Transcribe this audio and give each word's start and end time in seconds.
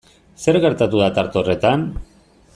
Zer 0.45 0.57
gertatu 0.63 1.03
da 1.03 1.11
tarte 1.19 1.41
horretan? 1.43 1.87